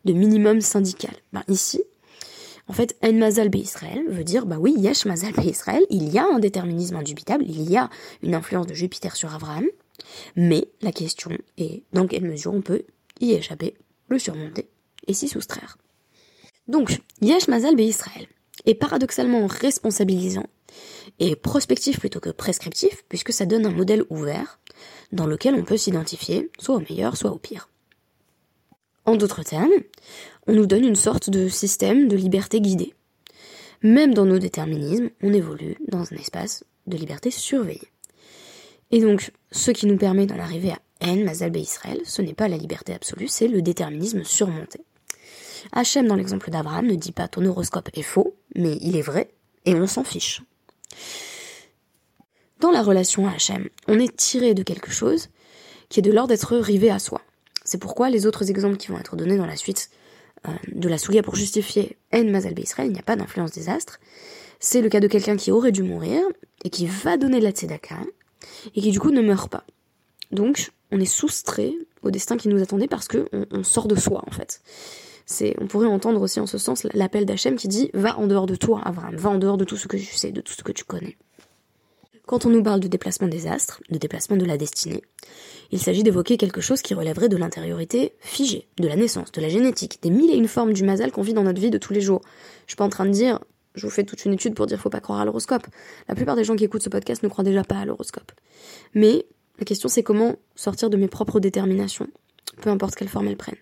minimum 0.05 0.61
syndical. 0.61 1.15
Ben, 1.33 1.43
ici, 1.47 1.81
en 2.67 2.73
fait, 2.73 2.95
En 3.03 3.13
Mazal 3.13 3.53
Israël 3.55 4.03
veut 4.07 4.23
dire, 4.23 4.45
bah 4.45 4.57
oui, 4.59 4.73
Yesh 4.77 5.05
Mazal 5.05 5.33
Israël, 5.45 5.83
il 5.89 6.09
y 6.09 6.17
a 6.17 6.25
un 6.25 6.39
déterminisme 6.39 6.95
indubitable, 6.95 7.45
il 7.47 7.69
y 7.69 7.77
a 7.77 7.89
une 8.21 8.35
influence 8.35 8.67
de 8.67 8.73
Jupiter 8.73 9.15
sur 9.15 9.33
Abraham, 9.33 9.65
mais 10.35 10.67
la 10.81 10.91
question 10.91 11.31
est 11.57 11.83
dans 11.93 12.07
quelle 12.07 12.25
mesure 12.25 12.53
on 12.53 12.61
peut 12.61 12.83
y 13.19 13.33
échapper, 13.33 13.75
le 14.09 14.19
surmonter 14.19 14.67
et 15.07 15.13
s'y 15.13 15.27
soustraire. 15.27 15.77
Donc, 16.67 16.99
Yesh 17.21 17.47
Mazal 17.47 17.79
Israël 17.79 18.27
est 18.65 18.75
paradoxalement 18.75 19.45
responsabilisant 19.47 20.47
est 21.19 21.35
prospectif 21.35 21.99
plutôt 21.99 22.19
que 22.19 22.29
prescriptif, 22.29 23.03
puisque 23.07 23.33
ça 23.33 23.45
donne 23.45 23.65
un 23.65 23.71
modèle 23.71 24.03
ouvert 24.09 24.59
dans 25.11 25.27
lequel 25.27 25.55
on 25.55 25.63
peut 25.63 25.77
s'identifier, 25.77 26.51
soit 26.59 26.75
au 26.75 26.79
meilleur, 26.79 27.15
soit 27.15 27.31
au 27.31 27.37
pire. 27.37 27.69
En 29.05 29.15
d'autres 29.15 29.43
termes, 29.43 29.71
on 30.47 30.53
nous 30.53 30.65
donne 30.65 30.83
une 30.83 30.95
sorte 30.95 31.29
de 31.29 31.47
système 31.47 32.07
de 32.07 32.15
liberté 32.15 32.59
guidée. 32.59 32.93
Même 33.81 34.13
dans 34.13 34.25
nos 34.25 34.39
déterminismes, 34.39 35.09
on 35.21 35.31
évolue 35.31 35.77
dans 35.87 36.01
un 36.11 36.17
espace 36.17 36.63
de 36.87 36.97
liberté 36.97 37.29
surveillée. 37.29 37.91
Et 38.91 39.01
donc, 39.01 39.31
ce 39.51 39.71
qui 39.71 39.85
nous 39.85 39.97
permet 39.97 40.25
d'en 40.25 40.39
arriver 40.39 40.71
à 40.71 40.79
N, 41.01 41.23
Mazal 41.23 41.55
Israël, 41.57 42.01
ce 42.05 42.21
n'est 42.21 42.33
pas 42.33 42.47
la 42.47 42.57
liberté 42.57 42.93
absolue, 42.93 43.27
c'est 43.27 43.47
le 43.47 43.61
déterminisme 43.61 44.23
surmonté. 44.23 44.81
Hachem, 45.71 46.07
dans 46.07 46.15
l'exemple 46.15 46.49
d'Abraham, 46.49 46.87
ne 46.87 46.95
dit 46.95 47.11
pas 47.11 47.27
ton 47.27 47.45
horoscope 47.45 47.89
est 47.93 48.03
faux, 48.03 48.35
mais 48.55 48.77
il 48.81 48.95
est 48.95 49.01
vrai, 49.01 49.29
et 49.65 49.75
on 49.75 49.87
s'en 49.87 50.03
fiche. 50.03 50.41
Dans 52.59 52.71
la 52.71 52.81
relation 52.81 53.27
à 53.27 53.33
Hachem, 53.33 53.69
on 53.87 53.99
est 53.99 54.15
tiré 54.15 54.53
de 54.53 54.63
quelque 54.63 54.91
chose 54.91 55.29
qui 55.89 55.99
est 55.99 56.03
de 56.03 56.11
l'ordre 56.11 56.29
d'être 56.29 56.55
rivé 56.57 56.89
à 56.89 56.99
soi. 56.99 57.21
C'est 57.63 57.79
pourquoi 57.79 58.09
les 58.09 58.25
autres 58.25 58.49
exemples 58.49 58.77
qui 58.77 58.87
vont 58.87 58.99
être 58.99 59.15
donnés 59.15 59.37
dans 59.37 59.45
la 59.45 59.55
suite 59.55 59.89
euh, 60.47 60.51
de 60.71 60.87
la 60.87 60.97
Souga 60.97 61.21
pour 61.21 61.35
justifier 61.35 61.97
En 62.13 62.23
Mazal 62.23 62.57
Israël, 62.59 62.89
il 62.89 62.93
n'y 62.93 62.99
a 62.99 63.03
pas 63.03 63.15
d'influence 63.15 63.51
des 63.51 63.69
astres. 63.69 63.99
C'est 64.59 64.81
le 64.81 64.89
cas 64.89 64.99
de 64.99 65.07
quelqu'un 65.07 65.35
qui 65.35 65.51
aurait 65.51 65.71
dû 65.71 65.83
mourir 65.83 66.21
et 66.63 66.69
qui 66.69 66.87
va 66.87 67.17
donner 67.17 67.39
de 67.39 67.43
la 67.43 67.51
tzedaka 67.51 67.99
et 68.75 68.81
qui 68.81 68.91
du 68.91 68.99
coup 68.99 69.11
ne 69.11 69.21
meurt 69.21 69.51
pas. 69.51 69.65
Donc 70.31 70.71
on 70.91 70.99
est 70.99 71.05
soustrait 71.05 71.73
au 72.03 72.11
destin 72.11 72.37
qui 72.37 72.47
nous 72.47 72.61
attendait 72.61 72.87
parce 72.87 73.07
que 73.07 73.27
on, 73.51 73.63
sort 73.63 73.87
de 73.87 73.95
soi 73.95 74.23
en 74.27 74.31
fait. 74.31 74.61
On 75.59 75.67
pourrait 75.67 75.87
entendre 75.87 76.21
aussi 76.21 76.39
en 76.39 76.45
ce 76.45 76.57
sens 76.57 76.85
l'appel 76.93 77.25
d'Hachem 77.25 77.55
qui 77.55 77.67
dit 77.67 77.89
va 77.93 78.17
en 78.17 78.27
dehors 78.27 78.45
de 78.45 78.55
toi, 78.55 78.81
Abraham, 78.85 79.15
va 79.15 79.29
en 79.29 79.37
dehors 79.37 79.57
de 79.57 79.65
tout 79.65 79.77
ce 79.77 79.87
que 79.87 79.97
tu 79.97 80.15
sais, 80.15 80.31
de 80.31 80.41
tout 80.41 80.53
ce 80.53 80.63
que 80.63 80.71
tu 80.71 80.83
connais. 80.83 81.17
Quand 82.25 82.45
on 82.45 82.49
nous 82.49 82.63
parle 82.63 82.79
de 82.79 82.87
déplacement 82.87 83.27
des 83.27 83.45
astres, 83.45 83.81
de 83.89 83.99
déplacement 83.99 84.35
de 84.35 84.45
la 84.45 84.57
destinée, 84.57 85.03
il 85.71 85.79
s'agit 85.79 86.01
d'évoquer 86.01 86.37
quelque 86.37 86.61
chose 86.61 86.81
qui 86.81 86.95
relèverait 86.95 87.29
de 87.29 87.37
l'intériorité 87.37 88.13
figée, 88.19 88.67
de 88.77 88.87
la 88.87 88.95
naissance, 88.95 89.31
de 89.31 89.41
la 89.41 89.49
génétique, 89.49 89.99
des 90.01 90.09
mille 90.09 90.31
et 90.31 90.35
une 90.35 90.47
formes 90.47 90.73
du 90.73 90.83
mazal 90.83 91.11
qu'on 91.11 91.21
vit 91.21 91.33
dans 91.33 91.43
notre 91.43 91.61
vie 91.61 91.69
de 91.69 91.77
tous 91.77 91.93
les 91.93 92.01
jours. 92.01 92.21
Je 92.65 92.71
suis 92.71 92.77
pas 92.77 92.85
en 92.85 92.89
train 92.89 93.05
de 93.05 93.11
dire, 93.11 93.39
je 93.75 93.85
vous 93.85 93.91
fais 93.91 94.03
toute 94.03 94.25
une 94.25 94.33
étude 94.33 94.55
pour 94.55 94.65
dire 94.65 94.79
faut 94.79 94.89
pas 94.89 95.01
croire 95.01 95.19
à 95.19 95.25
l'horoscope. 95.25 95.67
La 96.07 96.15
plupart 96.15 96.35
des 96.35 96.43
gens 96.43 96.55
qui 96.55 96.63
écoutent 96.63 96.83
ce 96.83 96.89
podcast 96.89 97.21
ne 97.21 97.27
croient 97.27 97.43
déjà 97.43 97.63
pas 97.63 97.77
à 97.77 97.85
l'horoscope. 97.85 98.31
Mais 98.95 99.27
la 99.59 99.65
question 99.65 99.87
c'est 99.87 100.03
comment 100.03 100.35
sortir 100.55 100.89
de 100.89 100.97
mes 100.97 101.07
propres 101.07 101.39
déterminations, 101.39 102.07
peu 102.61 102.71
importe 102.71 102.95
quelle 102.95 103.09
forme 103.09 103.27
elles 103.27 103.37
prennent. 103.37 103.55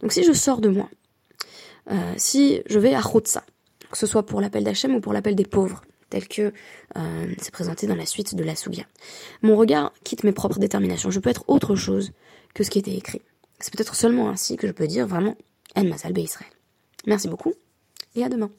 Donc 0.00 0.12
si 0.12 0.24
je 0.24 0.32
sors 0.32 0.60
de 0.60 0.68
moi, 0.68 0.88
euh, 1.90 2.14
si 2.16 2.62
je 2.66 2.78
vais 2.78 2.94
à 2.94 3.02
Khotsa, 3.02 3.44
que 3.90 3.98
ce 3.98 4.06
soit 4.06 4.24
pour 4.24 4.40
l'appel 4.40 4.64
d'Hachem 4.64 4.94
ou 4.94 5.00
pour 5.00 5.12
l'appel 5.12 5.34
des 5.34 5.44
pauvres, 5.44 5.82
tel 6.10 6.26
que 6.28 6.52
euh, 6.96 7.34
c'est 7.40 7.52
présenté 7.52 7.86
dans 7.86 7.94
la 7.94 8.06
suite 8.06 8.34
de 8.34 8.44
la 8.44 8.56
Sugia. 8.56 8.84
Mon 9.42 9.56
regard 9.56 9.92
quitte 10.04 10.24
mes 10.24 10.32
propres 10.32 10.58
déterminations. 10.58 11.10
Je 11.10 11.20
peux 11.20 11.30
être 11.30 11.44
autre 11.48 11.76
chose 11.76 12.12
que 12.54 12.64
ce 12.64 12.70
qui 12.70 12.78
était 12.78 12.94
écrit. 12.94 13.22
C'est 13.60 13.72
peut-être 13.72 13.94
seulement 13.94 14.28
ainsi 14.28 14.56
que 14.56 14.66
je 14.66 14.72
peux 14.72 14.86
dire 14.86 15.06
vraiment 15.06 15.36
En 15.76 15.84
Masal 15.84 16.18
Israël. 16.18 16.50
Merci 17.06 17.28
beaucoup 17.28 17.54
et 18.16 18.24
à 18.24 18.28
demain. 18.28 18.50